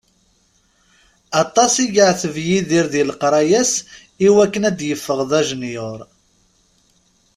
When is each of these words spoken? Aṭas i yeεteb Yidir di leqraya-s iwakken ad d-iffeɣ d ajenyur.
Aṭas 1.41 1.73
i 1.83 1.85
yeεteb 1.95 2.35
Yidir 2.47 2.85
di 2.93 3.01
leqraya-s 3.09 3.73
iwakken 4.27 4.67
ad 4.69 4.75
d-iffeɣ 4.77 5.19
d 5.29 5.31
ajenyur. 5.39 5.99